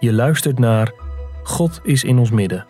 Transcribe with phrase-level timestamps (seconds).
[0.00, 0.92] Je luistert naar
[1.42, 2.66] God is in ons midden.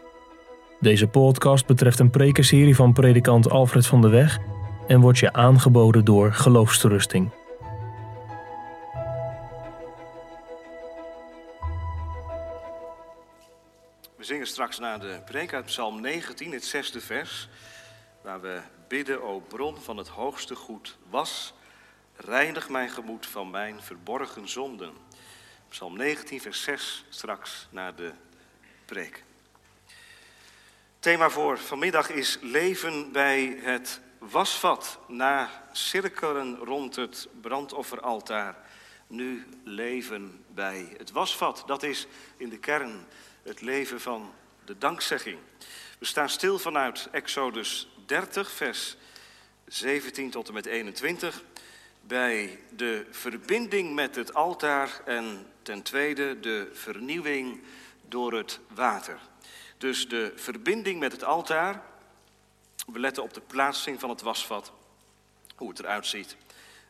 [0.81, 4.39] Deze podcast betreft een prekenserie van predikant Alfred van de Weg
[4.87, 7.31] en wordt je aangeboden door Geloofsterusting.
[14.17, 17.49] We zingen straks naar de preek uit Psalm 19, het zesde vers,
[18.23, 21.55] waar we bidden, o bron van het hoogste goed, was,
[22.17, 25.08] reinig mijn gemoed van mijn verborgen zonden.
[25.69, 28.13] Psalm 19, vers 6, straks naar de
[28.85, 29.23] preek.
[30.99, 34.99] Thema voor vanmiddag is leven bij het wasvat.
[35.07, 38.57] Na cirkelen rond het brandofferaltaar.
[39.07, 41.63] Nu leven bij het wasvat.
[41.67, 43.07] Dat is in de kern
[43.43, 45.39] het leven van de dankzegging.
[45.99, 48.97] We staan stil vanuit Exodus 30, vers
[49.67, 51.43] 17 tot en met 21.
[52.09, 57.63] Bij de verbinding met het altaar en ten tweede de vernieuwing
[58.09, 59.19] door het water.
[59.79, 61.83] Dus de verbinding met het altaar.
[62.87, 64.73] We letten op de plaatsing van het wasvat,
[65.57, 66.37] hoe het eruit ziet.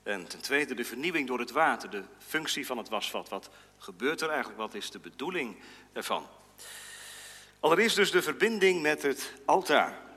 [0.03, 3.29] En ten tweede de vernieuwing door het water, de functie van het wasvat.
[3.29, 4.59] Wat gebeurt er eigenlijk?
[4.59, 5.57] Wat is de bedoeling
[5.93, 6.27] ervan?
[7.61, 10.08] Allereerst dus de verbinding met het altaar.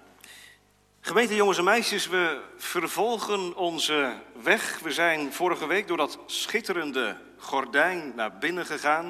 [1.03, 4.79] Gemeente jongens en meisjes, we vervolgen onze weg.
[4.79, 9.09] We zijn vorige week door dat schitterende gordijn naar binnen gegaan.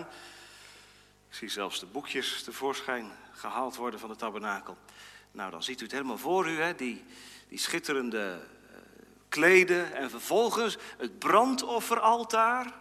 [1.29, 4.77] Ik zie zelfs de boekjes tevoorschijn gehaald worden van de tabernakel.
[5.31, 6.75] Nou, dan ziet u het helemaal voor u, hè?
[6.75, 7.03] Die,
[7.47, 8.39] die schitterende
[8.71, 8.77] uh,
[9.29, 12.73] kleden en vervolgens het brandofferaltaar.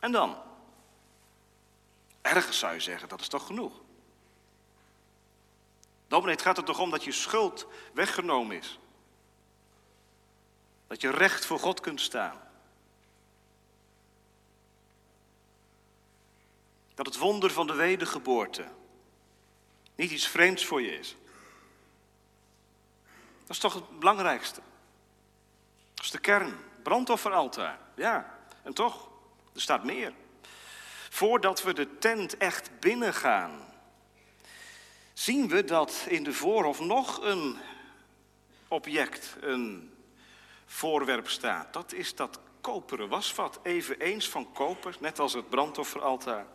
[0.00, 0.36] En dan?
[2.20, 3.72] Ergens zou je zeggen, dat is toch genoeg?
[6.10, 8.78] Dominee, het gaat er toch om dat je schuld weggenomen is.
[10.86, 12.40] Dat je recht voor God kunt staan.
[16.94, 18.68] Dat het wonder van de wedergeboorte
[19.94, 21.16] niet iets vreemds voor je is.
[23.40, 24.60] Dat is toch het belangrijkste.
[25.94, 26.56] Dat is de kern.
[26.82, 27.78] Brandofferaltaar.
[27.96, 29.08] Ja, en toch,
[29.54, 30.12] er staat meer.
[31.08, 33.69] Voordat we de tent echt binnengaan,
[35.20, 37.56] zien we dat in de voorhof nog een
[38.68, 39.94] object, een
[40.66, 41.72] voorwerp staat.
[41.72, 46.46] Dat is dat koperen wasvat, eveneens van koper, net als het brandofferaltaar.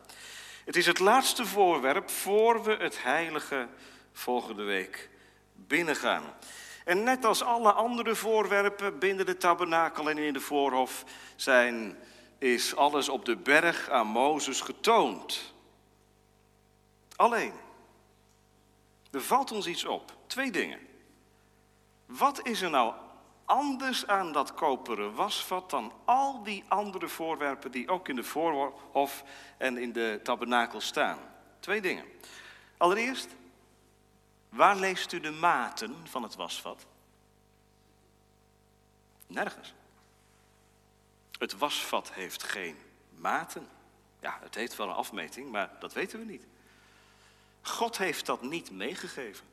[0.65, 3.67] Het is het laatste voorwerp voor we het heilige
[4.13, 5.09] volgende week
[5.53, 6.23] binnengaan.
[6.85, 11.03] En net als alle andere voorwerpen binnen de tabernakel en in de voorhof
[11.35, 11.97] zijn,
[12.37, 15.53] is alles op de berg aan Mozes getoond.
[17.15, 17.64] Alleen,
[19.15, 20.17] er valt ons iets op.
[20.27, 20.79] Twee dingen.
[22.05, 22.93] Wat is er nou
[23.45, 29.23] anders aan dat koperen wasvat dan al die andere voorwerpen die ook in de voorhof
[29.57, 31.19] en in de tabernakel staan?
[31.59, 32.05] Twee dingen.
[32.77, 33.27] Allereerst,
[34.49, 36.85] waar leest u de maten van het wasvat?
[39.27, 39.73] Nergens.
[41.39, 42.77] Het wasvat heeft geen
[43.09, 43.67] maten.
[44.19, 46.45] Ja, het heeft wel een afmeting, maar dat weten we niet.
[47.67, 49.45] God heeft dat niet meegegeven.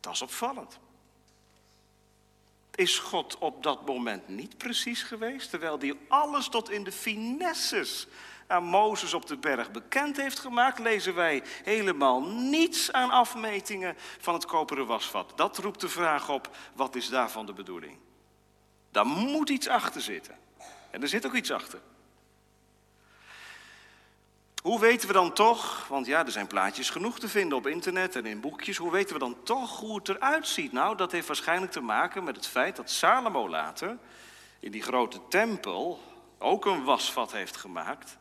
[0.00, 0.78] Dat is opvallend.
[2.74, 8.06] Is God op dat moment niet precies geweest, terwijl hij alles tot in de finesses
[8.46, 14.34] aan Mozes op de berg bekend heeft gemaakt, lezen wij helemaal niets aan afmetingen van
[14.34, 15.32] het koperen wasvat.
[15.36, 17.98] Dat roept de vraag op, wat is daarvan de bedoeling?
[18.90, 20.38] Daar moet iets achter zitten.
[20.90, 21.80] En er zit ook iets achter.
[24.64, 28.16] Hoe weten we dan toch, want ja, er zijn plaatjes genoeg te vinden op internet
[28.16, 30.72] en in boekjes, hoe weten we dan toch hoe het eruit ziet?
[30.72, 33.98] Nou, dat heeft waarschijnlijk te maken met het feit dat Salomo later
[34.60, 36.00] in die grote tempel
[36.38, 38.16] ook een wasvat heeft gemaakt.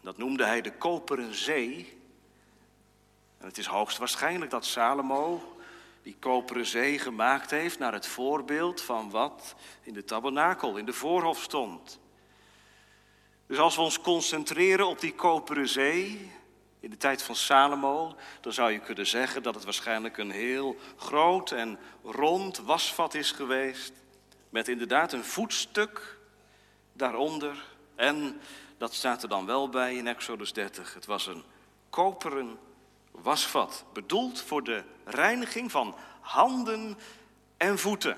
[0.00, 1.98] Dat noemde hij de koperen zee.
[3.38, 5.56] En het is hoogstwaarschijnlijk dat Salomo
[6.02, 10.92] die koperen zee gemaakt heeft naar het voorbeeld van wat in de tabernakel, in de
[10.92, 11.98] voorhof stond.
[13.50, 16.30] Dus als we ons concentreren op die koperen zee
[16.80, 20.76] in de tijd van Salomo, dan zou je kunnen zeggen dat het waarschijnlijk een heel
[20.96, 23.92] groot en rond wasvat is geweest,
[24.50, 26.18] met inderdaad een voetstuk
[26.92, 27.64] daaronder.
[27.94, 28.40] En
[28.78, 30.94] dat staat er dan wel bij in Exodus 30.
[30.94, 31.42] Het was een
[31.88, 32.58] koperen
[33.10, 36.98] wasvat, bedoeld voor de reiniging van handen
[37.56, 38.16] en voeten.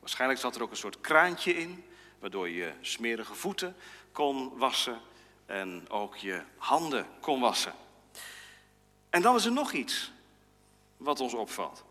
[0.00, 1.84] Waarschijnlijk zat er ook een soort kraantje in,
[2.18, 3.76] waardoor je smerige voeten
[4.12, 5.00] kon wassen
[5.46, 7.74] en ook je handen kon wassen.
[9.10, 10.12] En dan is er nog iets
[10.96, 11.84] wat ons opvalt.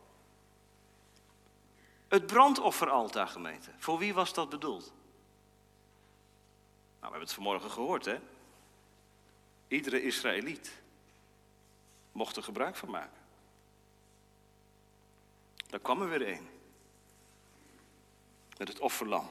[2.08, 3.72] Het brandofferaltaar, gemeente.
[3.78, 4.86] Voor wie was dat bedoeld?
[4.86, 4.94] Nou,
[7.00, 8.20] we hebben het vanmorgen gehoord, hè?
[9.68, 10.82] Iedere Israëliet
[12.12, 13.20] mocht er gebruik van maken.
[15.68, 16.50] Daar kwam er weer een.
[18.58, 19.30] Met het offerlam.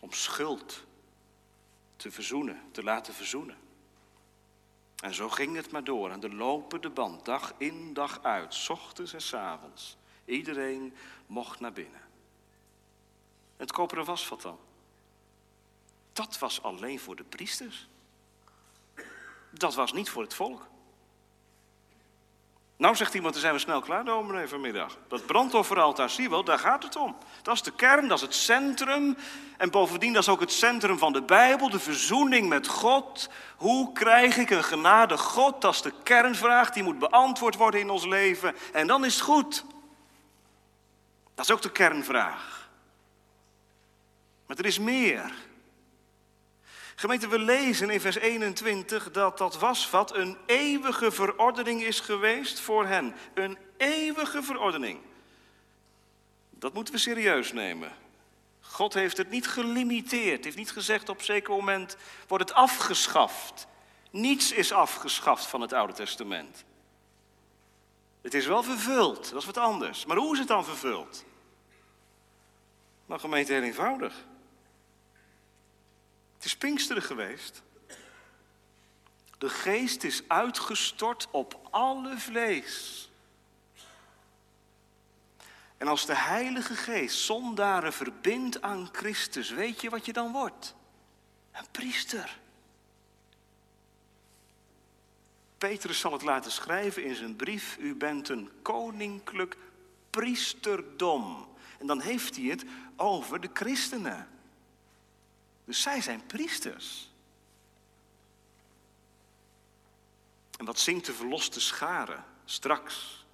[0.00, 0.84] Om schuld
[2.00, 3.56] te verzoenen, te laten verzoenen.
[5.02, 8.68] En zo ging het maar door aan de lopende band, dag in, dag uit, s
[8.68, 9.96] ochtends en s avonds.
[10.24, 10.94] Iedereen
[11.26, 12.00] mocht naar binnen.
[13.56, 14.58] Het koperen wasvat dan?
[16.12, 17.88] Dat was alleen voor de priesters.
[19.50, 20.69] Dat was niet voor het volk.
[22.80, 24.96] Nou zegt iemand, dan zijn we snel klaar, dominee, vanmiddag.
[25.08, 27.16] Dat brandofferaltaar, zie je wel, daar gaat het om.
[27.42, 29.16] Dat is de kern, dat is het centrum.
[29.56, 33.30] En bovendien, dat is ook het centrum van de Bijbel, de verzoening met God.
[33.56, 35.60] Hoe krijg ik een genade God?
[35.60, 38.54] Dat is de kernvraag, die moet beantwoord worden in ons leven.
[38.72, 39.64] En dan is het goed.
[41.34, 42.70] Dat is ook de kernvraag.
[44.46, 45.32] Maar er is meer.
[47.00, 52.86] Gemeente, we lezen in vers 21 dat dat wasvat een eeuwige verordening is geweest voor
[52.86, 53.14] hen.
[53.34, 55.00] Een eeuwige verordening.
[56.50, 57.92] Dat moeten we serieus nemen.
[58.60, 61.96] God heeft het niet gelimiteerd, heeft niet gezegd op een zeker moment
[62.28, 63.66] wordt het afgeschaft.
[64.10, 66.64] Niets is afgeschaft van het Oude Testament.
[68.20, 70.06] Het is wel vervuld, dat is wat anders.
[70.06, 71.24] Maar hoe is het dan vervuld?
[73.06, 74.28] Nou, gemeente, heel eenvoudig.
[76.40, 77.62] Het is Pinksteren geweest.
[79.38, 83.10] De geest is uitgestort op alle vlees.
[85.76, 90.74] En als de Heilige Geest zondaren verbindt aan Christus, weet je wat je dan wordt?
[91.52, 92.38] Een priester.
[95.58, 99.56] Petrus zal het laten schrijven in zijn brief: U bent een koninklijk
[100.10, 101.48] priesterdom.
[101.78, 102.64] En dan heeft hij het
[102.96, 104.39] over de christenen.
[105.70, 107.10] Dus zij zijn priesters.
[110.56, 113.24] En wat zingt de verloste schare straks?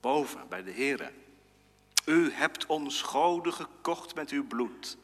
[0.00, 1.12] Boven bij de Here.
[2.04, 4.96] U hebt ons goden gekocht met uw bloed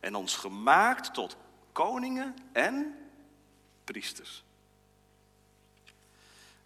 [0.00, 1.36] en ons gemaakt tot
[1.72, 2.98] koningen en
[3.84, 4.42] priesters.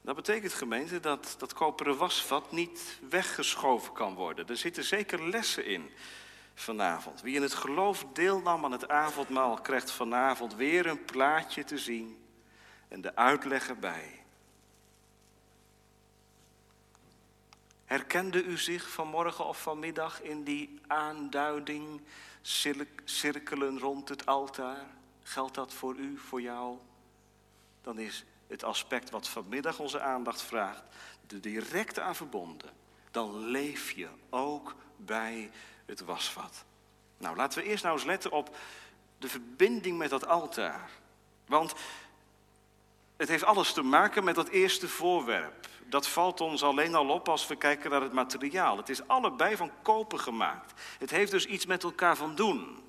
[0.00, 4.48] Dat betekent, gemeente, dat dat koperen wasvat niet weggeschoven kan worden.
[4.48, 5.90] Er zitten zeker lessen in
[6.60, 7.20] vanavond.
[7.20, 12.24] Wie in het geloof deelnam aan het avondmaal, krijgt vanavond weer een plaatje te zien
[12.88, 14.22] en de uitleg erbij.
[17.84, 22.00] Herkende u zich vanmorgen of vanmiddag in die aanduiding,
[23.04, 24.86] cirkelen rond het altaar?
[25.22, 26.78] Geldt dat voor u, voor jou?
[27.82, 30.82] Dan is het aspect wat vanmiddag onze aandacht vraagt,
[31.28, 32.70] er direct aan verbonden.
[33.10, 35.50] Dan leef je ook bij
[35.88, 36.64] het wasvat.
[37.18, 38.56] Nou, laten we eerst nou eens letten op
[39.18, 40.90] de verbinding met dat altaar.
[41.46, 41.74] Want
[43.16, 45.68] het heeft alles te maken met dat eerste voorwerp.
[45.84, 48.76] Dat valt ons alleen al op als we kijken naar het materiaal.
[48.76, 50.80] Het is allebei van koper gemaakt.
[50.98, 52.82] Het heeft dus iets met elkaar van doen.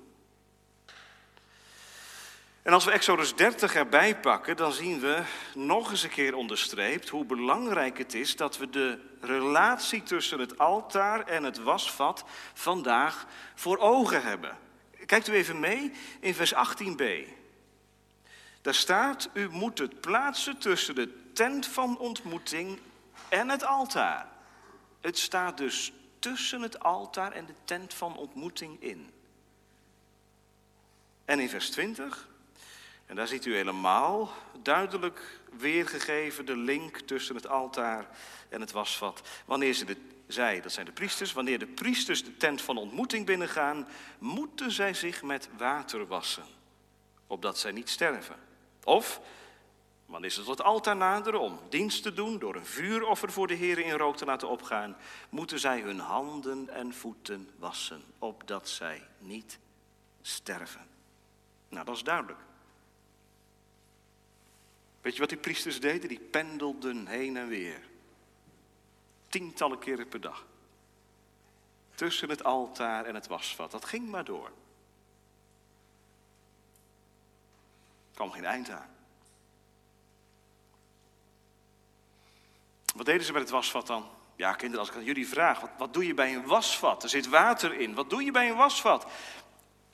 [2.62, 5.22] En als we Exodus 30 erbij pakken, dan zien we
[5.54, 10.58] nog eens een keer onderstreept hoe belangrijk het is dat we de relatie tussen het
[10.58, 12.24] altaar en het wasvat
[12.54, 14.58] vandaag voor ogen hebben.
[15.06, 17.04] Kijkt u even mee in vers 18b.
[18.62, 22.78] Daar staat, u moet het plaatsen tussen de tent van ontmoeting
[23.28, 24.28] en het altaar.
[25.00, 29.10] Het staat dus tussen het altaar en de tent van ontmoeting in.
[31.24, 32.28] En in vers 20,
[33.10, 38.08] en daar ziet u helemaal duidelijk weergegeven de link tussen het altaar
[38.48, 39.28] en het wasvat.
[39.44, 43.26] Wanneer ze de, zij, dat zijn de priesters, wanneer de priesters de tent van ontmoeting
[43.26, 43.88] binnengaan,
[44.18, 46.44] moeten zij zich met water wassen,
[47.26, 48.36] opdat zij niet sterven.
[48.84, 49.20] Of,
[50.06, 53.54] wanneer ze tot het altaar naderen om dienst te doen, door een vuuroffer voor de
[53.54, 54.96] Heer in rook te laten opgaan,
[55.28, 59.58] moeten zij hun handen en voeten wassen, opdat zij niet
[60.22, 60.86] sterven.
[61.68, 62.48] Nou, dat is duidelijk.
[65.00, 66.08] Weet je wat die priesters deden?
[66.08, 67.80] Die pendelden heen en weer.
[69.28, 70.46] Tientallen keren per dag.
[71.94, 73.70] Tussen het altaar en het wasvat.
[73.70, 74.46] Dat ging maar door.
[78.10, 78.90] Er kwam geen eind aan.
[82.94, 84.08] Wat deden ze met het wasvat dan?
[84.36, 87.02] Ja, kinderen, als ik aan jullie vraag, wat, wat doe je bij een wasvat?
[87.02, 87.94] Er zit water in.
[87.94, 89.06] Wat doe je bij een wasvat?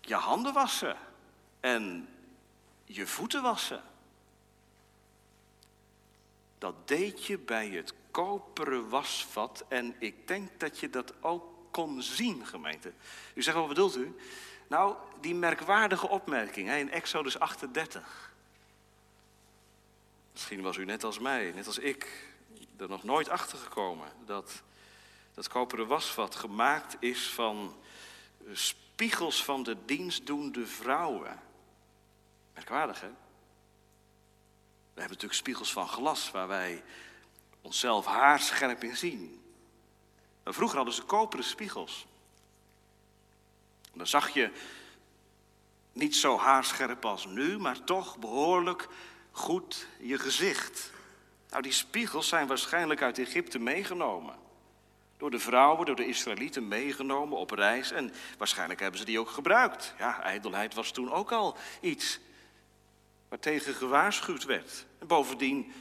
[0.00, 0.96] Je handen wassen
[1.60, 2.08] en
[2.84, 3.82] je voeten wassen.
[6.58, 12.02] Dat deed je bij het koperen wasvat en ik denk dat je dat ook kon
[12.02, 12.92] zien, gemeente.
[13.34, 14.16] U zegt, wat bedoelt u?
[14.68, 18.32] Nou, die merkwaardige opmerking hè, in Exodus 38.
[20.32, 22.30] Misschien was u net als mij, net als ik,
[22.76, 24.62] er nog nooit achter gekomen dat
[25.34, 27.76] dat koperen wasvat gemaakt is van
[28.52, 31.40] spiegels van de dienstdoende vrouwen.
[32.54, 33.10] Merkwaardig, hè?
[34.96, 36.82] We hebben natuurlijk spiegels van glas waar wij
[37.60, 39.42] onszelf haarscherp in zien.
[40.44, 42.06] Maar vroeger hadden ze koperen spiegels.
[43.92, 44.50] dan zag je
[45.92, 48.88] niet zo haarscherp als nu, maar toch behoorlijk
[49.30, 50.90] goed je gezicht.
[51.50, 54.34] Nou, die spiegels zijn waarschijnlijk uit Egypte meegenomen.
[55.16, 57.90] Door de vrouwen, door de Israëlieten meegenomen op reis.
[57.90, 59.94] En waarschijnlijk hebben ze die ook gebruikt.
[59.98, 62.18] Ja, ijdelheid was toen ook al iets
[63.28, 64.86] waartegen gewaarschuwd werd.
[64.98, 65.72] En bovendien,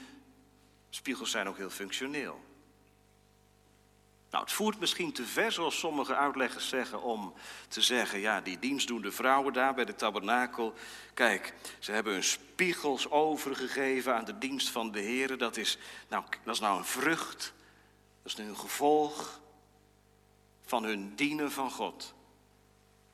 [0.90, 2.44] spiegels zijn ook heel functioneel.
[4.30, 7.34] Nou, het voert misschien te ver, zoals sommige uitleggers zeggen, om
[7.68, 10.74] te zeggen, ja, die dienstdoende vrouwen daar bij de tabernakel,
[11.14, 15.38] kijk, ze hebben hun spiegels overgegeven aan de dienst van de Heer.
[15.38, 15.78] Dat is,
[16.10, 17.54] nou, dat is nou een vrucht,
[18.24, 19.42] dat is nu een gevolg
[20.66, 22.14] van hun dienen van God.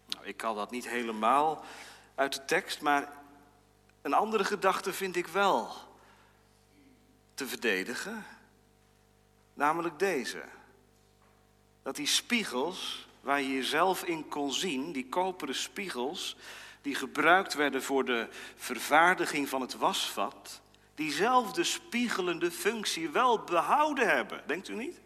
[0.07, 1.63] Nou, ik kan dat niet helemaal
[2.15, 3.20] uit de tekst, maar
[4.01, 5.71] een andere gedachte vind ik wel
[7.33, 8.25] te verdedigen,
[9.53, 10.43] namelijk deze.
[11.83, 16.35] Dat die spiegels, waar je jezelf in kon zien, die koperen spiegels,
[16.81, 20.61] die gebruikt werden voor de vervaardiging van het wasvat,
[20.95, 24.43] diezelfde spiegelende functie wel behouden hebben.
[24.47, 24.99] Denkt u niet?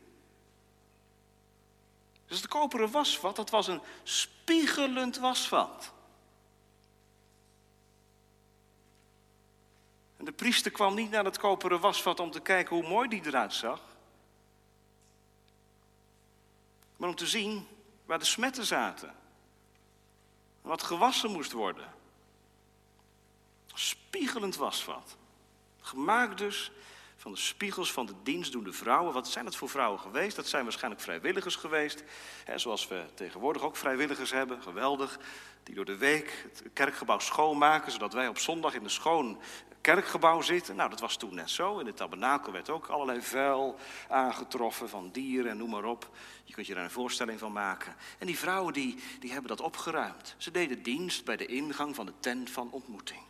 [2.28, 5.94] Dus het koperen wasvat, dat was een spiegelend wasvat.
[10.25, 13.53] De priester kwam niet naar het koperen wasvat om te kijken hoe mooi die eruit
[13.53, 13.82] zag.
[16.98, 17.67] Maar om te zien
[18.05, 19.15] waar de smetten zaten.
[20.62, 21.94] Wat gewassen moest worden.
[23.74, 25.17] Spiegelend wasvat.
[25.82, 26.72] Gemaakt dus
[27.17, 29.13] van de spiegels van de dienstdoende vrouwen.
[29.13, 30.36] Wat zijn dat voor vrouwen geweest?
[30.36, 32.03] Dat zijn waarschijnlijk vrijwilligers geweest.
[32.44, 35.20] Hè, zoals we tegenwoordig ook vrijwilligers hebben, geweldig.
[35.63, 39.41] Die door de week het kerkgebouw schoonmaken, zodat wij op zondag in een schoon
[39.86, 40.75] kerkgebouw zitten.
[40.75, 41.80] Nou, dat was toen net zo.
[41.80, 46.10] In de tabernakel werd ook allerlei vuil aangetroffen van dieren en noem maar op.
[46.44, 47.96] Je kunt je daar een voorstelling van maken.
[48.18, 50.36] En die vrouwen die, die hebben dat opgeruimd.
[50.38, 53.22] Ze deden dienst bij de ingang van de tent van ontmoeting.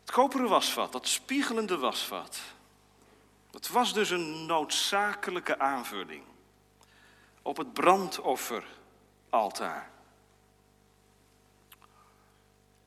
[0.00, 2.40] Het koperen wasvat, dat spiegelende wasvat,
[3.50, 6.22] dat was dus een noodzakelijke aanvulling
[7.42, 9.92] op het brandofferaltaar.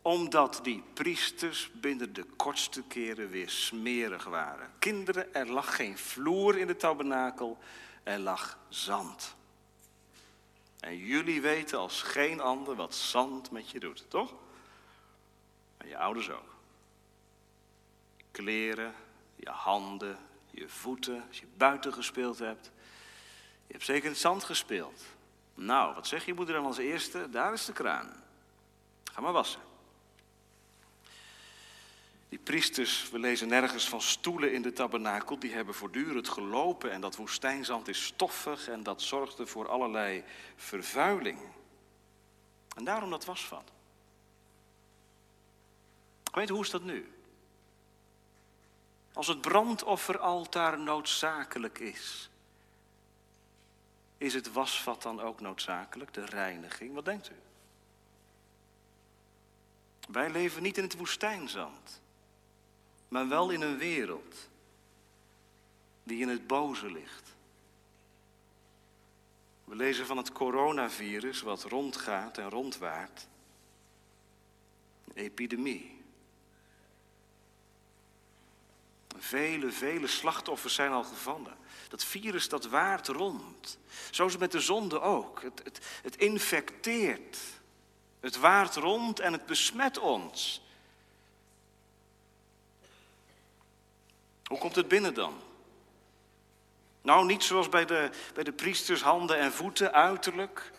[0.08, 4.72] Omdat die priesters binnen de kortste keren weer smerig waren.
[4.80, 7.58] Kinderen, er lag geen vloer in de tabernakel,
[8.04, 9.36] er lag zand.
[10.80, 14.34] En jullie weten als geen ander wat zand met je doet, toch?
[15.78, 16.56] En je ouders ook
[18.32, 18.94] kleren,
[19.36, 20.18] je handen,
[20.52, 22.72] je voeten, als je buiten gespeeld hebt.
[23.68, 25.02] Je hebt zeker in het zand gespeeld.
[25.54, 27.30] Nou, wat zeg je moeder dan als eerste?
[27.30, 28.24] Daar is de kraan.
[29.04, 29.67] Ga maar wassen.
[32.30, 37.02] Die priesters, we lezen nergens van stoelen in de tabernakel, die hebben voortdurend gelopen en
[37.02, 40.24] dat woestijnzand is stoffig en dat zorgde voor allerlei
[40.56, 41.40] vervuiling.
[42.76, 43.72] En daarom dat wasvat.
[46.34, 47.12] Weet hoe is dat nu?
[49.14, 52.30] Als het brandofferaltaar noodzakelijk is,
[54.18, 56.94] is het wasvat dan ook noodzakelijk, de reiniging?
[56.94, 57.36] Wat denkt u?
[60.08, 62.02] Wij leven niet in het woestijnzand,
[63.08, 64.36] maar wel in een wereld
[66.04, 67.36] die in het boze ligt.
[69.64, 73.28] We lezen van het coronavirus wat rondgaat en rondwaart.
[75.08, 76.02] Een epidemie.
[79.18, 81.58] Vele, vele slachtoffers zijn al gevallen.
[81.90, 83.78] Dat virus dat waart rond.
[84.12, 85.42] Zo is het met de zonde ook.
[85.42, 87.38] Het, het, het infecteert.
[88.20, 90.62] Het waart rond en het besmet ons.
[94.48, 95.42] Hoe komt het binnen dan?
[97.02, 100.72] Nou, niet zoals bij de, bij de priesters handen en voeten, uiterlijk.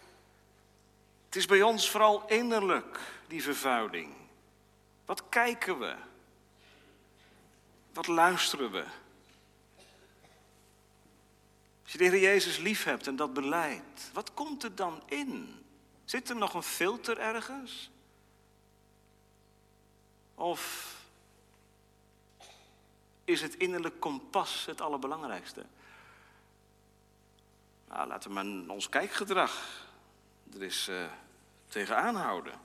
[1.26, 4.14] Het is bij ons vooral innerlijk, die vervuiling.
[5.04, 5.94] Wat kijken we?
[7.92, 8.84] Wat luisteren we?
[11.82, 15.64] Als je de Heer Jezus lief hebt en dat beleidt, wat komt er dan in?
[16.04, 17.90] Zit er nog een filter ergens?
[20.34, 20.94] Of
[23.28, 25.64] is het innerlijk kompas het allerbelangrijkste?
[27.88, 29.86] Nou, laten we maar ons kijkgedrag
[30.54, 31.10] er eens uh,
[31.66, 32.60] tegenaan houden.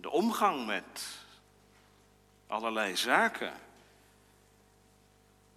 [0.00, 1.18] De omgang met
[2.46, 3.52] allerlei zaken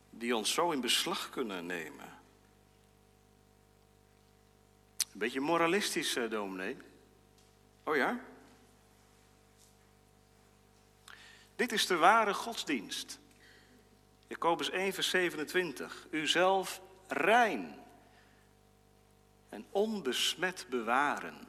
[0.09, 2.19] die ons zo in beslag kunnen nemen.
[4.97, 6.77] Een beetje moralistisch, eh, dominee.
[7.83, 8.19] Oh ja?
[11.55, 13.19] Dit is de ware godsdienst.
[14.27, 16.07] Jacobus 1, vers 27.
[16.10, 17.75] Uzelf rein
[19.50, 21.48] en onbesmet bewaren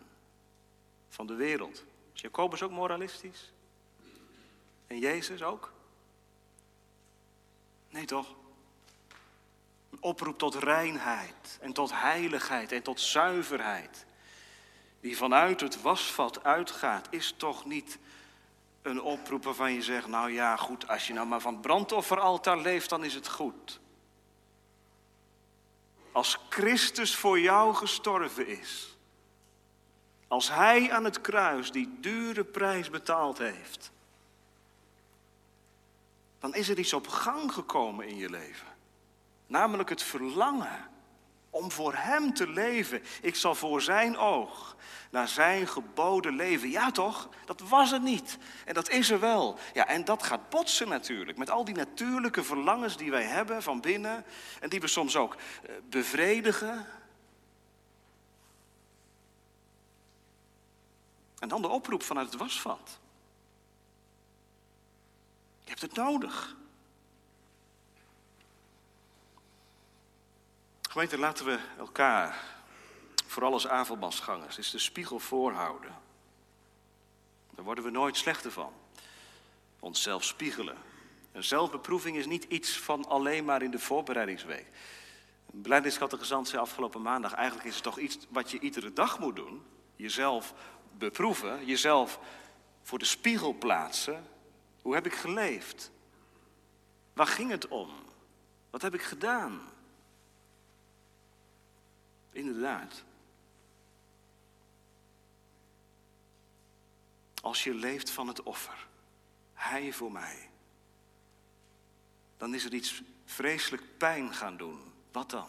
[1.08, 1.84] van de wereld.
[2.14, 3.52] Is Jacobus ook moralistisch?
[4.86, 5.72] En Jezus ook?
[7.90, 8.34] Nee toch?
[9.90, 14.06] Een oproep tot reinheid en tot heiligheid en tot zuiverheid.
[15.00, 17.98] Die vanuit het wasvat uitgaat, is toch niet
[18.88, 22.58] een oproep waarvan je zegt, nou ja goed, als je nou maar van het brandofferaltaar
[22.58, 23.80] leeft, dan is het goed.
[26.12, 28.96] Als Christus voor jou gestorven is,
[30.28, 33.90] als Hij aan het kruis die dure prijs betaald heeft,
[36.38, 38.68] dan is er iets op gang gekomen in je leven.
[39.46, 40.90] Namelijk het verlangen
[41.50, 43.02] om voor Hem te leven.
[43.22, 44.76] Ik zal voor Zijn oog
[45.10, 46.70] naar Zijn geboden leven.
[46.70, 47.28] Ja toch?
[47.44, 48.38] Dat was het niet.
[48.64, 49.58] En dat is er wel.
[49.72, 51.38] Ja, en dat gaat botsen natuurlijk.
[51.38, 54.24] Met al die natuurlijke verlangens die wij hebben van binnen.
[54.60, 56.86] En die we soms ook eh, bevredigen.
[61.38, 62.98] En dan de oproep vanuit het wasvat.
[65.60, 66.56] Je hebt het nodig.
[70.88, 72.44] Gemeente, laten we elkaar,
[73.26, 75.94] vooral als avondmasgangers, eens de spiegel voorhouden.
[77.54, 78.72] Daar worden we nooit slechter van.
[79.80, 80.76] Onszelf spiegelen.
[81.32, 84.66] Een zelfbeproeving is niet iets van alleen maar in de voorbereidingsweek.
[85.52, 89.36] Een gezant zei afgelopen maandag, eigenlijk is het toch iets wat je iedere dag moet
[89.36, 89.62] doen.
[89.96, 90.54] Jezelf
[90.98, 92.18] beproeven, jezelf
[92.82, 94.26] voor de spiegel plaatsen.
[94.82, 95.90] Hoe heb ik geleefd?
[97.12, 97.90] Waar ging het om?
[98.70, 99.76] Wat heb ik gedaan?
[102.38, 103.04] Inderdaad.
[107.42, 108.86] Als je leeft van het offer,
[109.54, 110.50] Hij voor mij,
[112.36, 114.92] dan is er iets vreselijk pijn gaan doen.
[115.12, 115.48] Wat dan?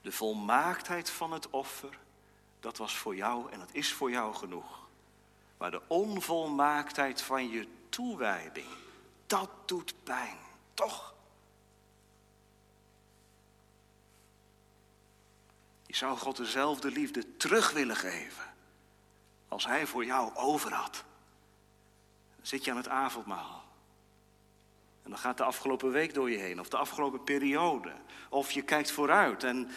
[0.00, 1.98] De volmaaktheid van het offer,
[2.60, 4.88] dat was voor jou en dat is voor jou genoeg.
[5.56, 8.68] Maar de onvolmaaktheid van je toewijding,
[9.26, 10.38] dat doet pijn,
[10.74, 11.14] toch?
[15.90, 18.44] Je zou God dezelfde liefde terug willen geven
[19.48, 21.04] als Hij voor jou over had.
[22.36, 23.64] Dan zit je aan het avondmaal.
[25.02, 27.92] En dan gaat de afgelopen week door je heen, of de afgelopen periode.
[28.28, 29.72] Of je kijkt vooruit en we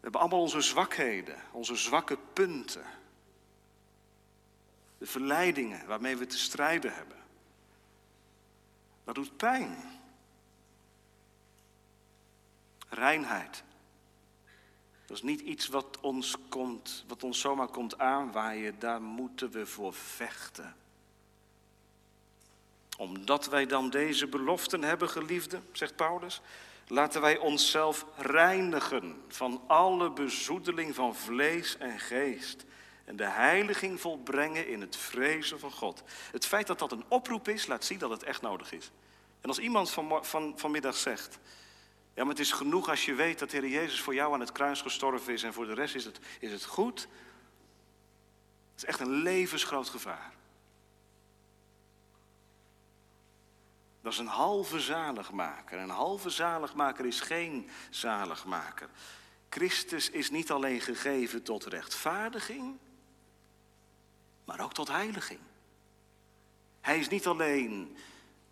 [0.00, 2.84] hebben allemaal onze zwakheden, onze zwakke punten.
[4.98, 7.18] De verleidingen waarmee we te strijden hebben.
[9.04, 9.76] Dat doet pijn.
[12.88, 13.66] Reinheid.
[15.08, 19.66] Dat is niet iets wat ons, komt, wat ons zomaar komt aanwaaien, daar moeten we
[19.66, 20.76] voor vechten.
[22.96, 26.40] Omdat wij dan deze beloften hebben, geliefde, zegt Paulus,
[26.86, 32.64] laten wij onszelf reinigen van alle bezoedeling van vlees en geest.
[33.04, 36.02] En de heiliging volbrengen in het vrezen van God.
[36.30, 38.90] Het feit dat dat een oproep is, laat zien dat het echt nodig is.
[39.40, 41.38] En als iemand van, van, vanmiddag zegt,
[42.18, 44.52] ja, maar het is genoeg als je weet dat Heer Jezus voor jou aan het
[44.52, 47.00] kruis gestorven is en voor de rest is het, is het goed.
[48.70, 50.32] Het is echt een levensgroot gevaar.
[54.00, 55.78] Dat is een halve zaligmaker.
[55.78, 58.88] Een halve zaligmaker is geen zaligmaker.
[59.48, 62.76] Christus is niet alleen gegeven tot rechtvaardiging,
[64.44, 65.40] maar ook tot heiliging.
[66.80, 67.96] Hij is niet alleen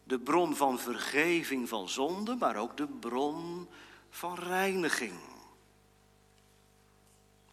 [0.07, 3.69] de bron van vergeving van zonde, maar ook de bron
[4.11, 5.19] van reiniging.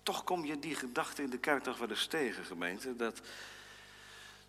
[0.04, 2.96] Toch kom je die gedachte in de kerk toch wel eens tegen, gemeente.
[2.96, 3.22] Dat,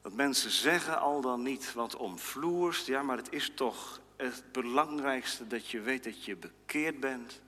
[0.03, 2.87] dat mensen zeggen al dan niet wat omvloerst.
[2.87, 7.41] Ja, maar het is toch het belangrijkste dat je weet dat je bekeerd bent.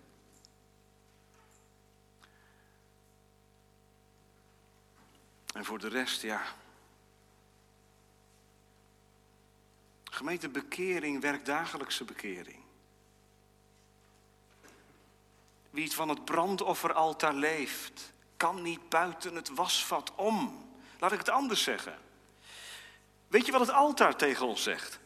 [5.52, 6.42] En voor de rest, ja,
[10.16, 12.58] Gemeente, bekering werkt dagelijkse bekering.
[15.70, 20.68] Wie van het brandofferaltaar leeft, kan niet buiten het wasvat om.
[20.98, 21.98] Laat ik het anders zeggen.
[23.28, 24.98] Weet je wat het altaar tegen ons zegt?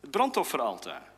[0.00, 1.12] Het brandofferaltaar.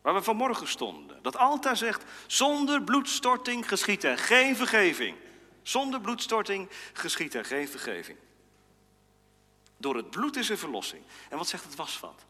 [0.00, 1.22] Waar we vanmorgen stonden.
[1.22, 5.16] Dat altaar zegt: zonder bloedstorting geschiet er geen vergeving.
[5.62, 8.18] Zonder bloedstorting geschiet er geen vergeving.
[9.76, 11.04] Door het bloed is er verlossing.
[11.30, 12.24] En wat zegt het wasvat?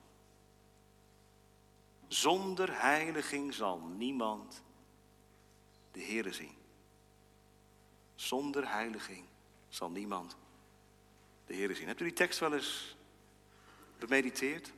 [2.08, 4.62] Zonder heiliging zal niemand
[5.92, 6.56] de Heere zien.
[8.14, 9.24] Zonder heiliging
[9.68, 10.36] zal niemand
[11.46, 11.86] de Heere zien.
[11.86, 12.96] Hebt u die tekst wel eens
[13.98, 14.72] bemediteerd?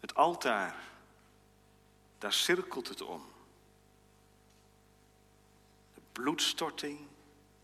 [0.00, 0.76] Het altaar,
[2.18, 3.33] daar cirkelt het om.
[6.14, 6.98] Bloedstorting,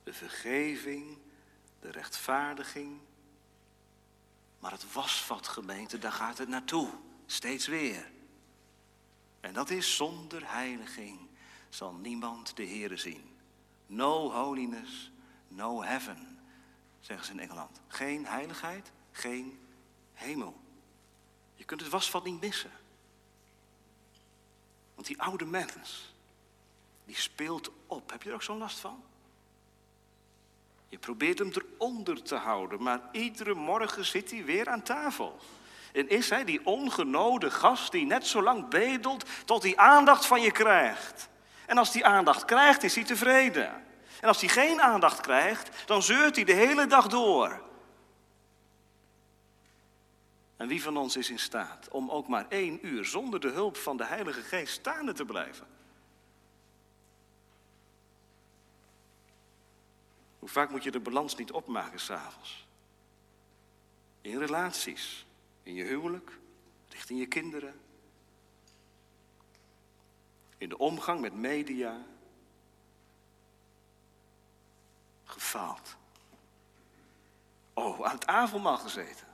[0.03, 1.19] de vergeving,
[1.81, 3.01] de rechtvaardiging.
[4.59, 6.89] Maar het wasvat, gemeente, daar gaat het naartoe.
[7.27, 8.11] Steeds weer.
[9.41, 11.29] En dat is zonder heiliging
[11.69, 13.37] zal niemand de Heere zien.
[13.87, 15.11] No holiness,
[15.49, 16.39] no heaven,
[17.01, 17.81] zeggen ze in Engeland.
[17.89, 19.59] Geen heiligheid, geen
[20.13, 20.61] hemel.
[21.55, 22.71] Je kunt het wasvat niet missen.
[24.95, 26.10] Want die oude mens,
[27.11, 28.11] die speelt op.
[28.11, 29.03] Heb je er ook zo'n last van?
[30.89, 35.39] Je probeert hem eronder te houden, maar iedere morgen zit hij weer aan tafel.
[35.93, 40.41] En is hij die ongenode gast die net zo lang bedelt tot hij aandacht van
[40.41, 41.29] je krijgt.
[41.67, 43.85] En als hij aandacht krijgt, is hij tevreden.
[44.21, 47.63] En als hij geen aandacht krijgt, dan zeurt hij de hele dag door.
[50.57, 53.77] En wie van ons is in staat om ook maar één uur zonder de hulp
[53.77, 55.79] van de Heilige Geest staande te blijven?
[60.51, 62.67] Vaak moet je de balans niet opmaken s'avonds?
[64.21, 65.27] In relaties,
[65.63, 66.39] in je huwelijk,
[66.89, 67.81] richting je kinderen.
[70.59, 72.03] In de omgang met media.
[75.25, 75.97] Gefaald.
[77.73, 79.27] Oh, aan het avondmaal gezeten.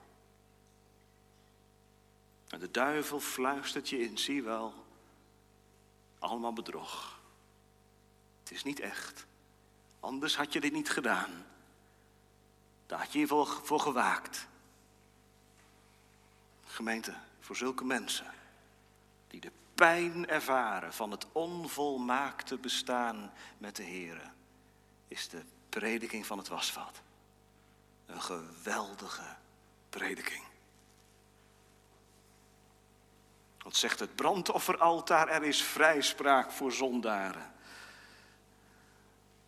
[2.48, 4.74] En de duivel fluistert je in, zie wel,
[6.18, 7.20] allemaal bedrog.
[8.42, 9.26] Het is niet echt.
[10.00, 11.44] Anders had je dit niet gedaan.
[12.86, 14.46] Daar had je je voor, gewaakt.
[16.64, 18.34] Gemeente, voor zulke mensen
[19.28, 24.32] die de pijn ervaren van het onvolmaakte bestaan met de Heer,
[25.08, 27.02] is de prediking van het wasvat
[28.06, 29.36] een geweldige
[29.90, 30.44] prediking.
[33.58, 35.28] Wat zegt het brandofferaltaar?
[35.28, 37.54] Er is vrijspraak voor zondaren.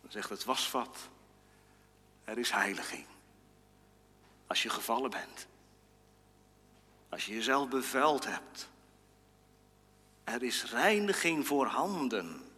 [0.09, 0.97] Zegt het wasvat,
[2.23, 3.05] er is heiliging.
[4.47, 5.47] Als je gevallen bent.
[7.09, 8.69] Als je jezelf bevuild hebt.
[10.23, 12.51] Er is reiniging voorhanden.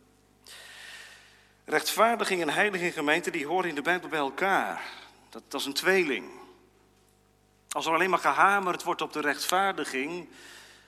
[1.66, 4.84] Rechtvaardiging en heiliging gemeente, die horen in de Bijbel bij elkaar.
[5.30, 6.32] Dat, dat is een tweeling.
[7.70, 10.30] Als er alleen maar gehamerd wordt op de rechtvaardiging,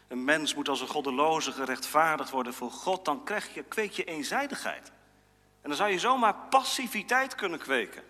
[0.08, 4.04] een mens moet als een goddeloze gerechtvaardigd worden voor God, dan krijg je, kweek je
[4.04, 4.92] eenzijdigheid.
[5.64, 8.04] En dan zou je zomaar passiviteit kunnen kweken.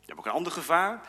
[0.00, 1.00] Je hebt ook een ander gevaar.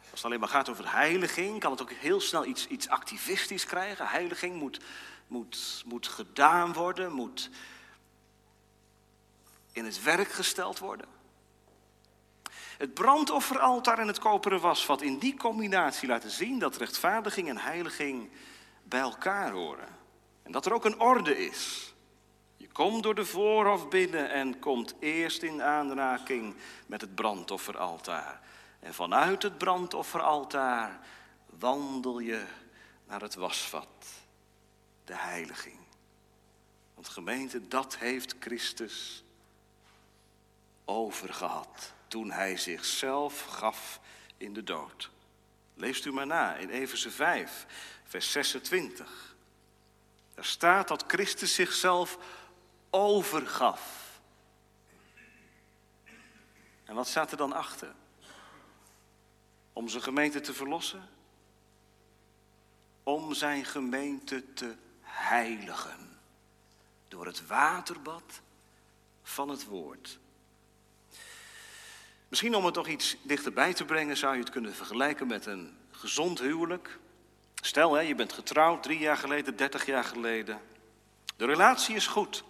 [0.00, 3.64] Als het alleen maar gaat over heiliging, kan het ook heel snel iets, iets activistisch
[3.64, 4.06] krijgen.
[4.06, 4.80] Heiliging moet,
[5.26, 7.50] moet, moet gedaan worden, moet
[9.72, 11.06] in het werk gesteld worden.
[12.78, 18.30] Het brandofferaltaar en het koperen wasvat in die combinatie laten zien dat rechtvaardiging en heiliging
[18.82, 19.88] bij elkaar horen.
[20.42, 21.94] En dat er ook een orde is.
[22.76, 26.54] Je komt door de voorhof binnen en komt eerst in aanraking
[26.86, 28.40] met het brandofferaltaar.
[28.80, 31.00] En vanuit het brandofferaltaar
[31.58, 32.44] wandel je
[33.06, 34.06] naar het wasvat,
[35.04, 35.78] de heiliging.
[36.94, 39.24] Want gemeente, dat heeft Christus
[40.84, 44.00] overgehad toen hij zichzelf gaf
[44.36, 45.10] in de dood.
[45.74, 47.66] Leest u maar na in Efeze 5,
[48.04, 49.34] vers 26.
[50.34, 52.18] Daar staat dat Christus zichzelf
[52.96, 54.20] overgaf.
[56.84, 57.94] En wat staat er dan achter?
[59.72, 61.08] Om zijn gemeente te verlossen?
[63.02, 66.18] Om zijn gemeente te heiligen.
[67.08, 68.40] Door het waterbad
[69.22, 70.18] van het woord.
[72.28, 75.76] Misschien om het nog iets dichterbij te brengen, zou je het kunnen vergelijken met een
[75.90, 76.98] gezond huwelijk.
[77.54, 80.60] Stel, hè, je bent getrouwd drie jaar geleden, dertig jaar geleden.
[81.36, 82.44] De relatie is goed.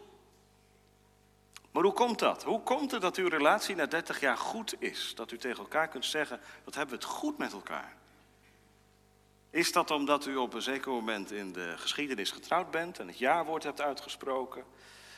[1.77, 2.45] Maar hoe komt dat?
[2.45, 5.13] Hoe komt het dat uw relatie na 30 jaar goed is?
[5.15, 7.97] Dat u tegen elkaar kunt zeggen, wat hebben we het goed met elkaar?
[9.51, 13.19] Is dat omdat u op een zeker moment in de geschiedenis getrouwd bent en het
[13.19, 14.65] jaarwoord hebt uitgesproken?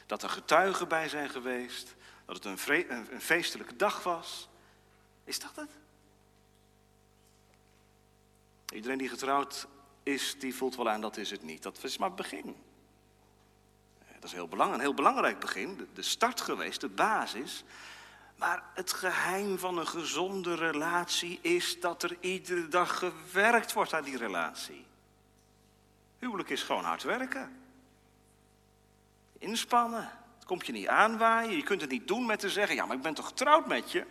[0.07, 1.95] Dat er getuigen bij zijn geweest?
[2.25, 4.49] Dat het een, een feestelijke dag was?
[5.25, 5.71] Is dat het?
[8.73, 9.67] Iedereen die getrouwd
[10.03, 11.63] is, die voelt wel aan dat is het niet.
[11.63, 12.68] Dat is maar het begin.
[14.21, 17.65] Dat is heel belangrijk, een heel belangrijk begin, de start geweest, de basis.
[18.37, 24.05] Maar het geheim van een gezonde relatie is dat er iedere dag gewerkt wordt aan
[24.05, 24.87] die relatie.
[26.19, 27.63] Huwelijk is gewoon hard werken.
[29.39, 30.11] Inspannen.
[30.35, 31.57] Het komt je niet aanwaaien.
[31.57, 33.93] Je kunt het niet doen met te zeggen: Ja, maar ik ben toch getrouwd met
[33.93, 34.07] je?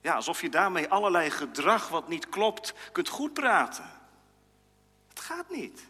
[0.00, 3.90] Ja, alsof je daarmee allerlei gedrag wat niet klopt kunt goed praten.
[5.08, 5.89] Het gaat niet.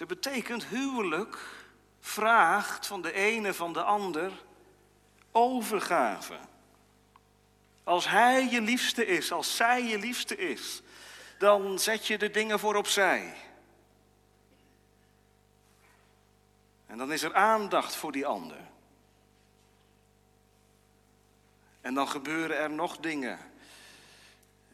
[0.00, 1.38] Ze betekent huwelijk
[2.00, 4.32] vraagt van de ene van de ander
[5.32, 6.38] overgave.
[7.84, 10.82] Als hij je liefste is, als zij je liefste is,
[11.38, 13.34] dan zet je de dingen voor opzij.
[16.86, 18.60] En dan is er aandacht voor die ander.
[21.80, 23.49] En dan gebeuren er nog dingen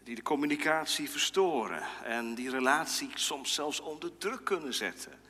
[0.06, 5.20] die de communicatie verstoren en die relatie soms zelfs onder druk kunnen zetten.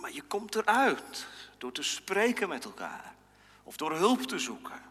[0.00, 1.26] Maar je komt eruit
[1.58, 3.14] door te spreken met elkaar
[3.62, 4.82] of door hulp te zoeken.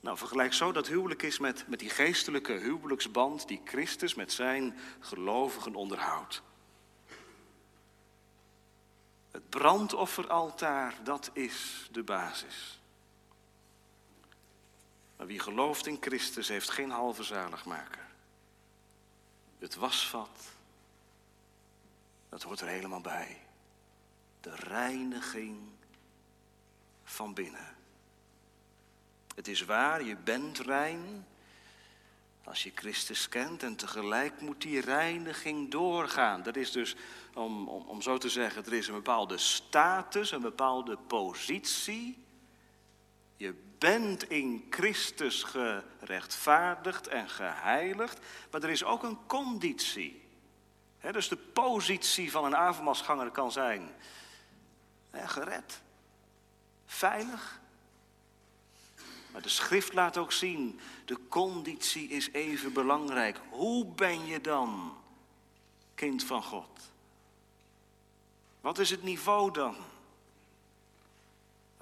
[0.00, 4.78] Nou, vergelijk zo dat huwelijk is met, met die geestelijke huwelijksband die Christus met zijn
[5.00, 6.42] gelovigen onderhoudt.
[9.30, 12.77] Het brandofferaltaar, dat is de basis.
[15.18, 18.06] Maar wie gelooft in Christus heeft geen halve zaligmaker.
[19.58, 20.44] Het wasvat,
[22.28, 23.40] dat hoort er helemaal bij.
[24.40, 25.58] De reiniging
[27.04, 27.76] van binnen.
[29.34, 31.26] Het is waar, je bent rein
[32.44, 36.42] als je Christus kent en tegelijk moet die reiniging doorgaan.
[36.42, 36.96] Dat is dus,
[37.34, 42.18] om, om, om zo te zeggen, er is een bepaalde status, een bepaalde positie.
[43.36, 48.18] Je bent in Christus gerechtvaardigd en geheiligd,
[48.50, 50.26] maar er is ook een conditie
[51.12, 53.90] dus de positie van een avondmaalsganger kan zijn
[55.12, 55.80] gered,
[56.86, 57.60] veilig.
[59.32, 63.40] Maar de schrift laat ook zien, de conditie is even belangrijk.
[63.50, 64.96] Hoe ben je dan
[65.94, 66.90] kind van God?
[68.60, 69.76] Wat is het niveau dan?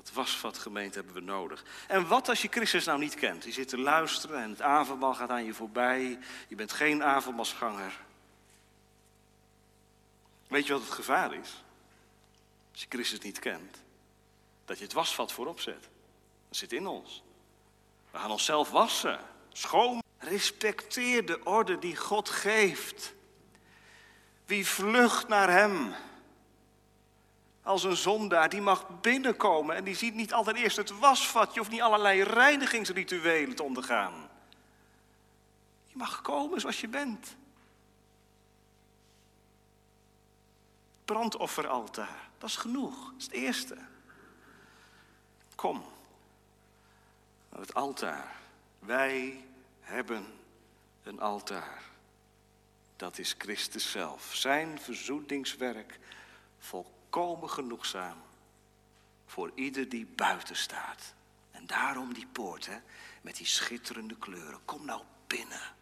[0.06, 1.64] Dat wasvat gemeente hebben we nodig.
[1.88, 3.44] En wat als je Christus nou niet kent?
[3.44, 6.18] Je zit te luisteren en het avondmaal gaat aan je voorbij.
[6.48, 8.00] Je bent geen avondmaalsganger.
[10.48, 11.64] Weet je wat het gevaar is?
[12.72, 13.82] Als je Christus niet kent,
[14.64, 15.88] dat je het wasvat voorop zet.
[16.48, 17.22] Dat zit in ons.
[18.10, 19.20] We gaan onszelf wassen,
[19.52, 20.02] schoon.
[20.18, 23.14] Respecteer de orde die God geeft.
[24.44, 25.94] Wie vlucht naar Hem
[27.66, 31.52] als een zondaar, die mag binnenkomen en die ziet niet altijd eerst het wasvat.
[31.52, 34.28] Je hoeft niet allerlei reinigingsrituelen te ondergaan.
[35.86, 37.36] Je mag komen zoals je bent.
[41.06, 42.28] brandofferaltaar.
[42.38, 43.04] Dat is genoeg.
[43.04, 43.76] Dat is het eerste.
[45.54, 45.84] Kom
[47.48, 48.36] naar het altaar.
[48.78, 49.44] Wij
[49.80, 50.26] hebben
[51.02, 51.82] een altaar.
[52.96, 54.34] Dat is Christus zelf.
[54.34, 55.98] Zijn verzoeningswerk
[56.58, 58.22] volkomen genoegzaam
[59.26, 61.14] voor ieder die buiten staat.
[61.50, 62.76] En daarom die poort, hè,
[63.22, 64.64] met die schitterende kleuren.
[64.64, 65.74] Kom nou binnen.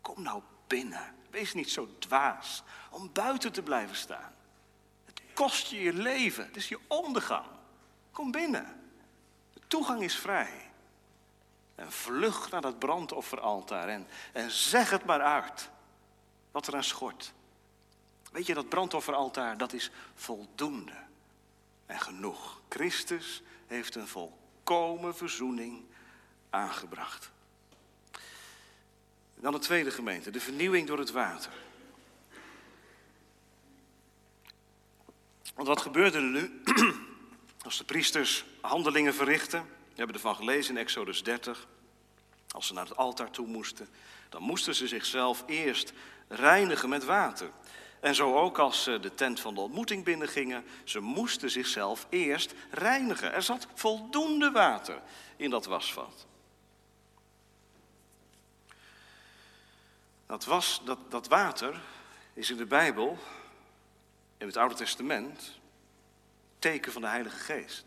[0.00, 1.14] Kom nou binnen.
[1.30, 4.34] Wees niet zo dwaas om buiten te blijven staan.
[5.04, 7.46] Het kost je je leven, het is je ondergang.
[8.10, 8.90] Kom binnen.
[9.52, 10.70] De toegang is vrij.
[11.74, 15.70] En vlug naar dat brandofferaltaar en, en zeg het maar uit
[16.50, 17.32] wat er aan schort.
[18.32, 20.96] Weet je, dat brandofferaltaar, dat is voldoende
[21.86, 22.60] en genoeg.
[22.68, 25.84] Christus heeft een volkomen verzoening
[26.50, 27.30] aangebracht.
[29.34, 31.52] Dan de tweede gemeente, de vernieuwing door het water.
[35.54, 36.62] Want wat gebeurde er nu
[37.64, 39.60] als de priesters handelingen verrichten?
[39.62, 41.66] We hebben ervan gelezen in Exodus 30.
[42.48, 43.88] Als ze naar het altaar toe moesten,
[44.28, 45.92] dan moesten ze zichzelf eerst
[46.28, 47.50] reinigen met water.
[48.00, 52.54] En zo ook als ze de tent van de ontmoeting binnengingen, ze moesten zichzelf eerst
[52.70, 53.32] reinigen.
[53.32, 55.02] Er zat voldoende water
[55.36, 56.26] in dat wasvat.
[60.26, 61.80] Dat, was, dat, dat water
[62.34, 63.18] is in de Bijbel,
[64.36, 65.58] in het Oude Testament,
[66.58, 67.84] teken van de Heilige Geest.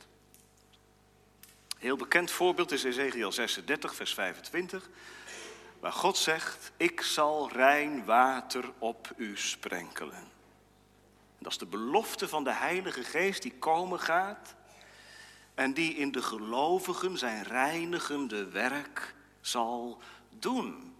[1.78, 4.90] heel bekend voorbeeld is Ezekiel 36, vers 25,
[5.82, 10.16] waar God zegt, ik zal rein water op u sprenkelen.
[10.16, 10.30] En
[11.38, 14.56] dat is de belofte van de Heilige Geest die komen gaat
[15.54, 20.96] en die in de gelovigen zijn reinigende werk zal doen.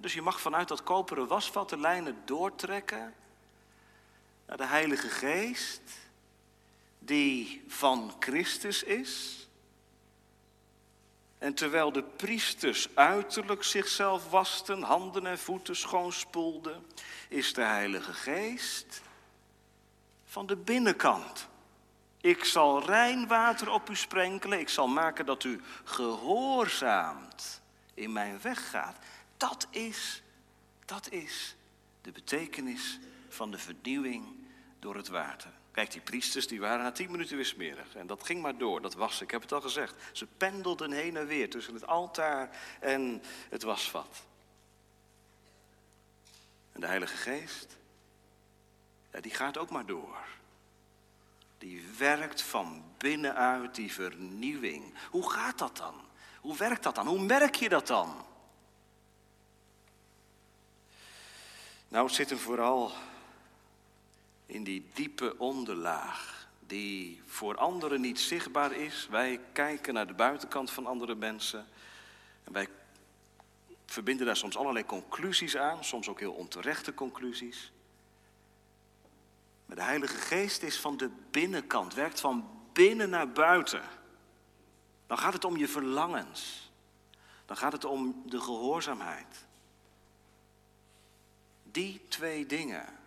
[0.00, 3.14] Dus je mag vanuit dat koperen wasvat de lijnen doortrekken
[4.46, 5.82] naar de Heilige Geest,
[6.98, 9.41] die van Christus is.
[11.42, 16.86] En terwijl de priesters uiterlijk zichzelf wasten, handen en voeten schoonspoelden,
[17.28, 19.02] is de Heilige Geest
[20.24, 21.48] van de binnenkant.
[22.20, 27.62] Ik zal rein water op u sprenkelen, ik zal maken dat u gehoorzaamt
[27.94, 28.96] in mijn weg gaat.
[29.36, 30.22] Dat is,
[30.84, 31.56] dat is
[32.02, 34.24] de betekenis van de vernieuwing
[34.78, 35.52] door het water.
[35.72, 37.94] Kijk, die priesters die waren na tien minuten weer smerig.
[37.94, 39.94] En dat ging maar door, dat was, ik heb het al gezegd.
[40.12, 44.24] Ze pendelden heen en weer tussen het altaar en het wasvat.
[46.72, 47.76] En de Heilige Geest,
[49.12, 50.16] ja, die gaat ook maar door.
[51.58, 54.94] Die werkt van binnenuit die vernieuwing.
[55.10, 55.94] Hoe gaat dat dan?
[56.40, 57.06] Hoe werkt dat dan?
[57.06, 58.24] Hoe merk je dat dan?
[61.88, 62.92] Nou, het zit hem vooral
[64.52, 69.08] in die diepe onderlaag, die voor anderen niet zichtbaar is.
[69.10, 71.66] Wij kijken naar de buitenkant van andere mensen
[72.44, 72.68] en wij
[73.86, 77.72] verbinden daar soms allerlei conclusies aan, soms ook heel onterechte conclusies.
[79.66, 83.82] Maar de Heilige Geest is van de binnenkant, werkt van binnen naar buiten.
[85.06, 86.70] Dan gaat het om je verlangens.
[87.46, 89.46] Dan gaat het om de gehoorzaamheid.
[91.62, 93.00] Die twee dingen,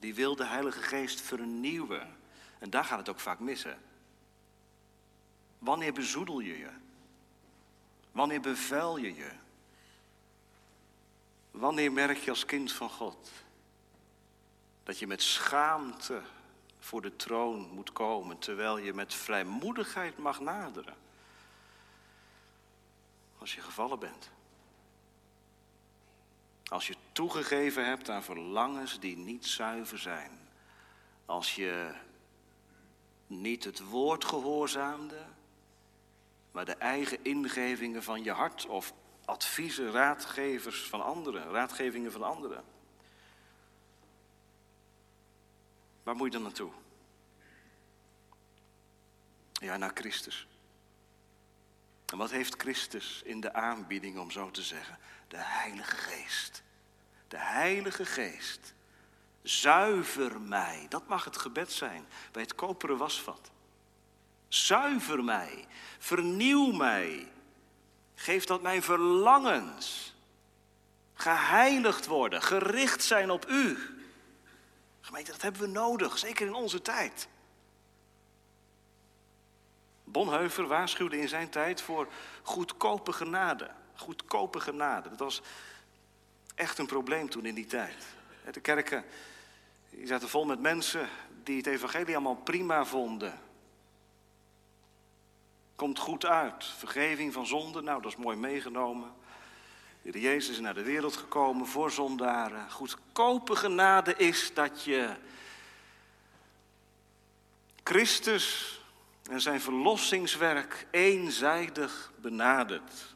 [0.00, 2.16] die wil de Heilige Geest vernieuwen.
[2.58, 3.78] En daar gaat het ook vaak missen.
[5.58, 6.70] Wanneer bezoedel je je?
[8.12, 9.30] Wanneer bevuil je je?
[11.50, 13.30] Wanneer merk je als kind van God
[14.82, 16.22] dat je met schaamte
[16.78, 20.94] voor de troon moet komen, terwijl je met vrijmoedigheid mag naderen?
[23.38, 24.30] Als je gevallen bent.
[26.70, 30.30] Als je toegegeven hebt aan verlangens die niet zuiver zijn.
[31.26, 31.94] Als je
[33.26, 35.24] niet het woord gehoorzaamde,
[36.50, 38.92] maar de eigen ingevingen van je hart of
[39.24, 42.64] adviezen, raadgevers van anderen, raadgevingen van anderen.
[46.02, 46.70] Waar moet je dan naartoe?
[49.52, 50.46] Ja, naar Christus.
[52.06, 54.98] En wat heeft Christus in de aanbieding om zo te zeggen?
[55.30, 56.62] De Heilige Geest.
[57.28, 58.74] De Heilige Geest.
[59.42, 60.86] Zuiver mij.
[60.88, 63.50] Dat mag het gebed zijn bij het koperen wasvat.
[64.48, 65.66] Zuiver mij.
[65.98, 67.32] Vernieuw mij.
[68.14, 70.14] Geef dat mijn verlangens
[71.14, 73.78] geheiligd worden, gericht zijn op u.
[75.00, 77.28] Gemeente, dat hebben we nodig, zeker in onze tijd.
[80.04, 82.08] Bonheuver waarschuwde in zijn tijd voor
[82.42, 83.70] goedkope genade.
[84.00, 85.08] Goedkope genade.
[85.08, 85.42] Dat was
[86.54, 88.06] echt een probleem toen in die tijd.
[88.50, 89.04] De kerken
[89.90, 91.08] die zaten vol met mensen
[91.42, 93.40] die het evangelie allemaal prima vonden.
[95.74, 96.64] Komt goed uit.
[96.64, 99.12] Vergeving van zonde, nou dat is mooi meegenomen.
[100.02, 102.70] De Jezus is naar de wereld gekomen voor zondaren.
[102.70, 105.16] Goedkope genade is dat je
[107.84, 108.78] Christus
[109.30, 113.14] en zijn verlossingswerk eenzijdig benadert.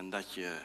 [0.00, 0.58] En dat je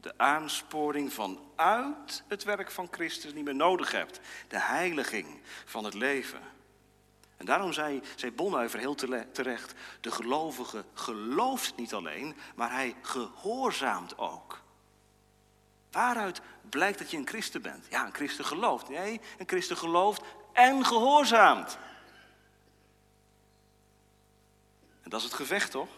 [0.00, 4.20] de aansporing vanuit het werk van Christus niet meer nodig hebt.
[4.48, 6.40] De heiliging van het leven.
[7.36, 8.94] En daarom zei, zei Bonhoeffer heel
[9.32, 14.62] terecht, de gelovige gelooft niet alleen, maar hij gehoorzaamt ook.
[15.90, 17.86] Waaruit blijkt dat je een christen bent?
[17.90, 18.88] Ja, een christen gelooft.
[18.88, 21.78] Nee, een christen gelooft en gehoorzaamt.
[25.02, 25.97] En dat is het gevecht, toch?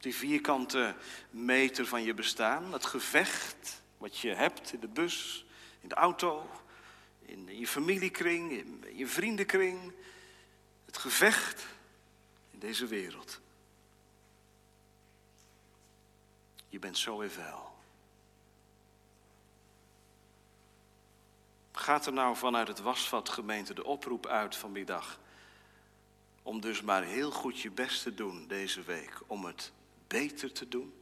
[0.00, 0.96] Die vierkante
[1.30, 5.46] meter van je bestaan, het gevecht wat je hebt in de bus,
[5.80, 6.50] in de auto,
[7.22, 9.92] in je familiekring, in je vriendenkring.
[10.84, 11.66] Het gevecht
[12.50, 13.40] in deze wereld.
[16.68, 17.68] Je bent zo vuil.
[21.72, 25.18] Gaat er nou vanuit het wasvat gemeente de oproep uit vanmiddag
[26.42, 29.72] om dus maar heel goed je best te doen deze week om het
[30.10, 30.92] beter te doen?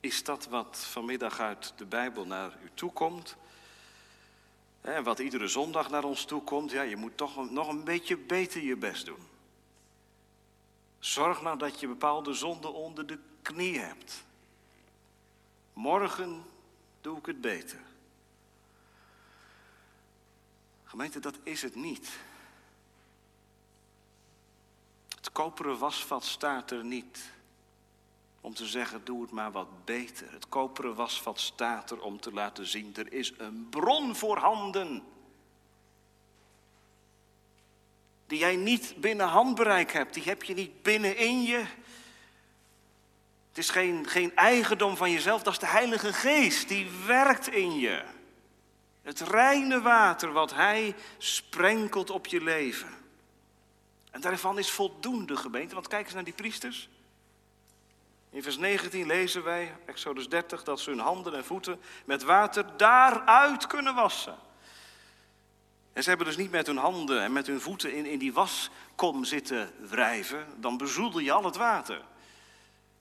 [0.00, 3.36] Is dat wat vanmiddag uit de Bijbel naar u toe komt?
[4.80, 8.16] En wat iedere zondag naar ons toe komt, ja, je moet toch nog een beetje
[8.16, 9.28] beter je best doen.
[10.98, 14.24] Zorg nou dat je bepaalde zonden onder de knie hebt.
[15.72, 16.44] Morgen
[17.00, 17.80] doe ik het beter.
[20.84, 22.18] Gemeente, dat is het niet.
[25.16, 27.32] Het koperen wasvat staat er niet
[28.44, 30.32] om te zeggen, doe het maar wat beter.
[30.32, 35.02] Het koperen wasvat staat er om te laten zien, er is een bron voorhanden.
[38.26, 41.64] Die jij niet binnen handbereik hebt, die heb je niet binnenin je.
[43.48, 47.78] Het is geen, geen eigendom van jezelf, dat is de Heilige Geest, die werkt in
[47.78, 48.04] je.
[49.02, 52.94] Het reine water wat Hij sprenkelt op je leven.
[54.10, 56.88] En daarvan is voldoende gemeente, want kijk eens naar die priesters.
[58.34, 62.76] In vers 19 lezen wij, Exodus 30, dat ze hun handen en voeten met water
[62.76, 64.36] daaruit kunnen wassen.
[65.92, 68.32] En ze hebben dus niet met hun handen en met hun voeten in, in die
[68.32, 72.04] waskom zitten wrijven, dan bezoedel je al het water.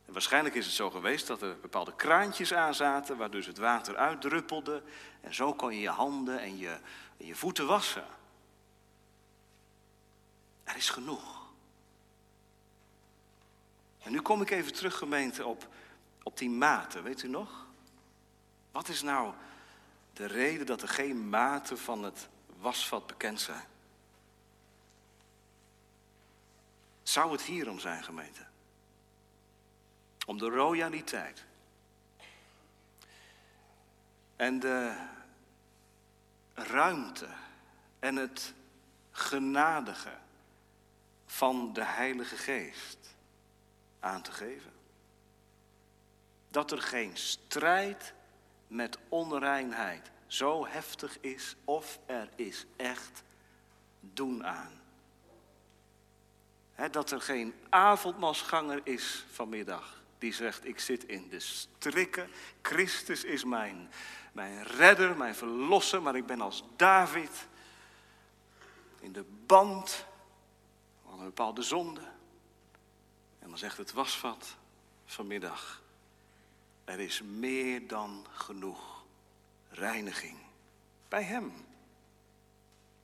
[0.06, 3.58] En waarschijnlijk is het zo geweest dat er bepaalde kraantjes aan zaten, waar dus het
[3.58, 4.84] water uitdruppelde.
[5.22, 6.78] En zo kon je je handen en je,
[7.18, 8.06] en je voeten wassen.
[10.64, 11.43] Er is genoeg.
[14.04, 15.68] En nu kom ik even terug, gemeente, op,
[16.24, 17.04] op die maten.
[17.04, 17.66] Weet u nog?
[18.72, 19.34] Wat is nou
[20.14, 22.28] de reden dat er geen maten van het
[22.60, 23.66] wasvat bekend zijn?
[27.04, 28.46] Zou het hierom zijn, gemeente?
[30.26, 31.44] Om de royaliteit.
[34.36, 34.96] En de
[36.54, 37.28] ruimte
[38.00, 38.54] en het
[39.12, 40.18] genadige
[41.26, 43.13] van de Heilige Geest
[44.04, 44.72] aan te geven.
[46.50, 48.14] Dat er geen strijd
[48.68, 53.24] met onreinheid zo heftig is of er is echt
[54.00, 54.82] doen aan.
[56.92, 62.30] dat er geen avondmasganger is vanmiddag die zegt, ik zit in de strikken,
[62.62, 63.90] Christus is mijn,
[64.32, 67.48] mijn redder, mijn verlosser, maar ik ben als David
[69.00, 70.06] in de band
[71.06, 72.02] van een bepaalde zonde.
[73.54, 74.56] Dan zegt het wasvat
[75.06, 75.82] vanmiddag,
[76.84, 79.04] er is meer dan genoeg
[79.70, 80.38] reiniging
[81.08, 81.66] bij hem.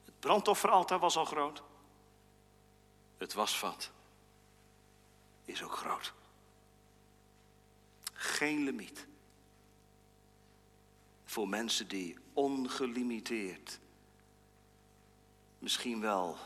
[0.05, 1.63] Het brandofferaltaar was al groot.
[3.17, 3.91] Het wasvat
[5.45, 6.13] is ook groot.
[8.13, 9.07] Geen limiet.
[11.25, 13.79] Voor mensen die ongelimiteerd
[15.59, 16.37] misschien wel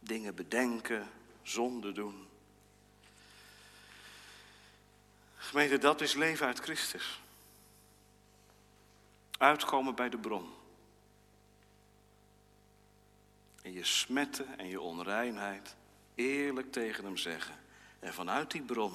[0.00, 1.10] dingen bedenken,
[1.42, 2.30] zonde doen.
[5.42, 7.20] Gemeente, dat is leven uit Christus.
[9.38, 10.54] Uitkomen bij de bron.
[13.62, 15.76] En je smetten en je onreinheid
[16.14, 17.58] eerlijk tegen hem zeggen.
[17.98, 18.94] En vanuit die bron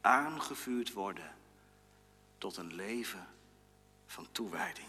[0.00, 1.34] aangevuurd worden
[2.38, 3.28] tot een leven
[4.06, 4.88] van toewijding.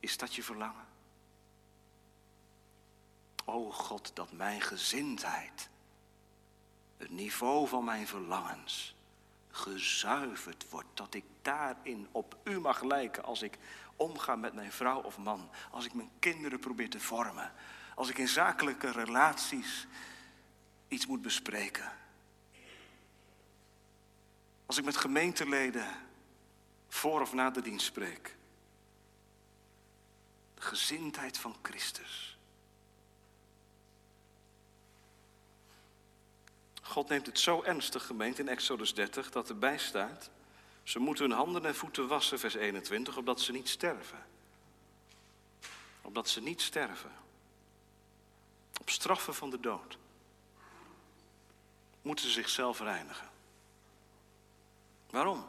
[0.00, 0.86] Is dat je verlangen?
[3.44, 5.68] O God, dat mijn gezindheid,
[6.98, 8.94] het niveau van mijn verlangens,
[9.50, 10.88] gezuiverd wordt.
[10.94, 13.58] Dat ik daarin op u mag lijken als ik
[13.96, 15.50] omga met mijn vrouw of man.
[15.70, 17.52] Als ik mijn kinderen probeer te vormen.
[17.94, 19.86] Als ik in zakelijke relaties
[20.88, 21.92] iets moet bespreken.
[24.66, 25.86] Als ik met gemeenteleden
[26.88, 28.36] voor of na de dienst spreek.
[30.54, 32.37] De gezindheid van Christus.
[36.98, 40.30] God neemt het zo ernstig, gemeend in Exodus 30, dat erbij staat.
[40.82, 44.26] Ze moeten hun handen en voeten wassen, vers 21, opdat ze niet sterven.
[46.02, 47.10] Opdat ze niet sterven.
[48.80, 49.98] Op straffen van de dood
[52.02, 53.28] moeten ze zichzelf reinigen.
[55.10, 55.46] Waarom?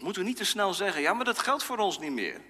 [0.00, 2.40] Moeten we niet te snel zeggen, ja, maar dat geldt voor ons niet meer.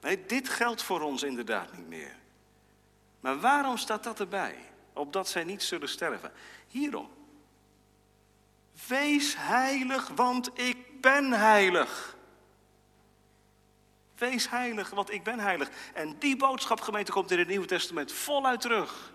[0.00, 2.20] Nee, dit geldt voor ons inderdaad niet meer.
[3.22, 4.58] Maar waarom staat dat erbij?
[4.92, 6.32] Opdat zij niet zullen sterven.
[6.66, 7.10] Hierom.
[8.86, 12.16] Wees heilig, want ik ben heilig.
[14.14, 15.70] Wees heilig, want ik ben heilig.
[15.94, 19.12] En die boodschap, gemeente, komt in het Nieuwe Testament voluit terug.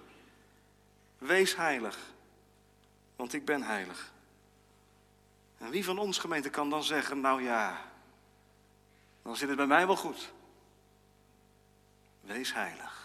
[1.17, 1.97] Wees heilig,
[3.15, 4.11] want ik ben heilig.
[5.57, 7.81] En wie van ons, gemeente, kan dan zeggen, nou ja,
[9.21, 10.31] dan zit het bij mij wel goed.
[12.21, 12.96] Wees heilig,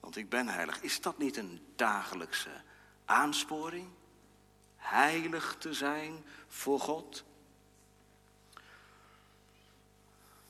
[0.00, 0.80] want ik ben heilig.
[0.82, 2.62] Is dat niet een dagelijkse
[3.04, 3.88] aansporing?
[4.76, 7.24] Heilig te zijn voor God?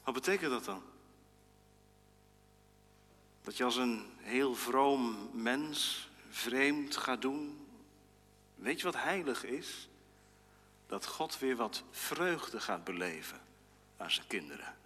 [0.04, 0.82] Wat betekent dat dan?
[3.42, 7.66] Dat je als een heel vroom mens vreemd gaat doen.
[8.54, 9.88] Weet je wat heilig is?
[10.86, 13.40] Dat God weer wat vreugde gaat beleven
[13.96, 14.76] aan zijn kinderen.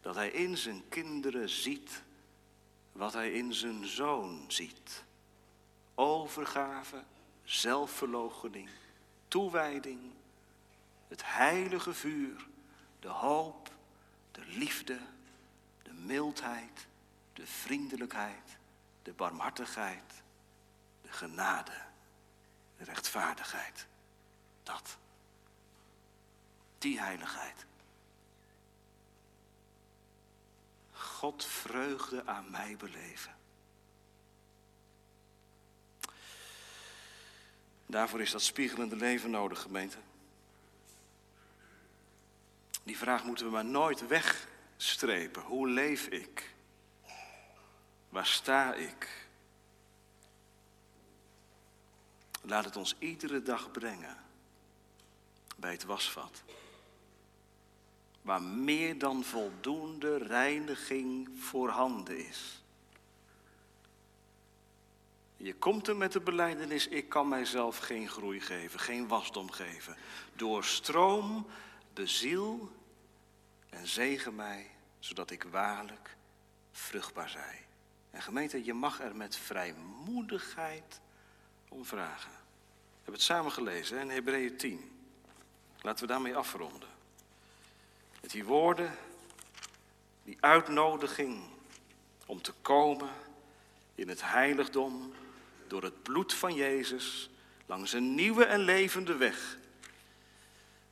[0.00, 2.02] Dat hij in zijn kinderen ziet
[2.98, 5.04] wat hij in zijn zoon ziet.
[5.94, 7.04] Overgave,
[7.44, 8.68] zelfverloochening,
[9.28, 10.00] toewijding,
[11.08, 12.46] het heilige vuur,
[13.00, 13.70] de hoop,
[14.30, 14.98] de liefde,
[15.82, 16.86] de mildheid,
[17.32, 18.56] de vriendelijkheid,
[19.02, 20.22] de barmhartigheid,
[21.02, 21.82] de genade,
[22.76, 23.86] de rechtvaardigheid.
[24.62, 24.96] Dat.
[26.78, 27.66] Die heiligheid.
[30.98, 33.36] God vreugde aan mij beleven.
[37.86, 39.96] Daarvoor is dat spiegelende leven nodig, gemeente.
[42.82, 45.42] Die vraag moeten we maar nooit wegstrepen.
[45.42, 46.54] Hoe leef ik?
[48.08, 49.26] Waar sta ik?
[52.42, 54.16] Laat het ons iedere dag brengen
[55.56, 56.42] bij het wasvat.
[58.22, 62.62] Waar meer dan voldoende reiniging voorhanden is.
[65.36, 69.96] Je komt er met de beleidenis, ik kan mijzelf geen groei geven, geen wasdom geven.
[70.36, 71.46] Doorstroom,
[71.94, 72.72] beziel
[73.68, 76.16] en zegen mij, zodat ik waarlijk
[76.72, 77.66] vruchtbaar zij.
[78.10, 81.00] En gemeente, je mag er met vrijmoedigheid
[81.68, 82.30] om vragen.
[82.30, 85.06] We hebben het samen gelezen in Hebreeën 10.
[85.80, 86.88] Laten we daarmee afronden.
[88.20, 88.98] Met die woorden,
[90.24, 91.42] die uitnodiging
[92.26, 93.10] om te komen
[93.94, 95.12] in het heiligdom
[95.66, 97.30] door het bloed van Jezus
[97.66, 99.58] langs een nieuwe en levende weg.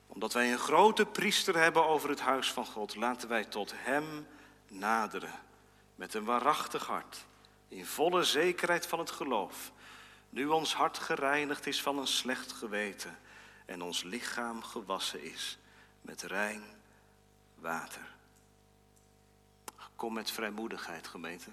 [0.06, 4.26] Omdat wij een grote priester hebben over het huis van God, laten wij tot Hem
[4.68, 5.34] naderen
[5.94, 7.24] met een waarachtig hart,
[7.68, 9.72] in volle zekerheid van het geloof.
[10.30, 13.18] Nu ons hart gereinigd is van een slecht geweten
[13.64, 15.58] en ons lichaam gewassen is
[16.00, 16.75] met rein
[17.66, 18.14] water.
[19.96, 21.50] Kom met vrijmoedigheid, gemeente.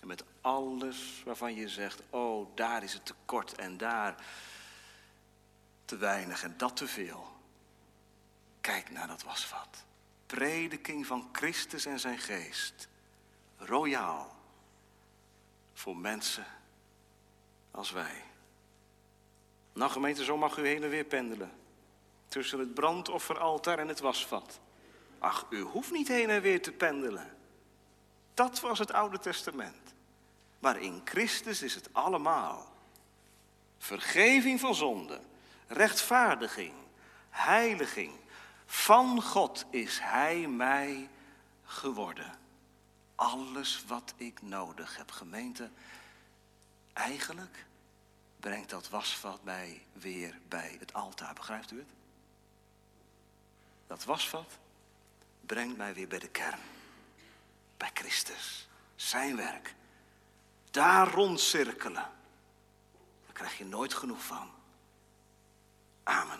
[0.00, 4.24] En met alles waarvan je zegt, oh, daar is het tekort en daar
[5.84, 7.32] te weinig en dat te veel.
[8.60, 9.84] Kijk naar dat wasvat.
[10.26, 12.88] Prediking van Christus en zijn geest.
[13.56, 14.36] Royaal.
[15.72, 16.46] Voor mensen
[17.70, 18.22] als wij.
[19.72, 21.63] Nou gemeente, zo mag u heen en weer pendelen.
[22.34, 24.60] Tussen het brandofferaltaar en het wasvat.
[25.18, 27.36] Ach, u hoeft niet heen en weer te pendelen.
[28.34, 29.94] Dat was het Oude Testament.
[30.58, 32.72] Maar in Christus is het allemaal.
[33.78, 35.20] Vergeving van zonde,
[35.66, 36.72] rechtvaardiging,
[37.30, 38.12] heiliging.
[38.66, 41.08] Van God is Hij mij
[41.64, 42.38] geworden.
[43.14, 45.70] Alles wat ik nodig heb, gemeente.
[46.92, 47.66] Eigenlijk
[48.40, 51.34] brengt dat wasvat mij weer bij het altaar.
[51.34, 51.88] Begrijpt u het?
[53.86, 54.58] Dat wasvat
[55.40, 56.58] brengt mij weer bij de kern.
[57.76, 58.68] Bij Christus.
[58.94, 59.74] Zijn werk.
[60.70, 62.10] Daar rondcirkelen.
[63.24, 64.48] Daar krijg je nooit genoeg van.
[66.02, 66.38] Amen.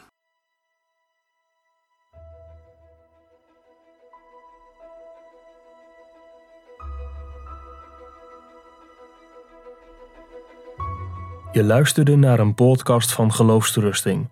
[11.52, 14.30] Je luisterde naar een podcast van Geloofsterusting.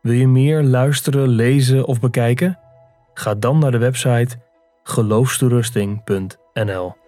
[0.00, 2.58] Wil je meer luisteren, lezen of bekijken?
[3.14, 4.36] Ga dan naar de website
[4.82, 6.99] geloofsterusting.nl.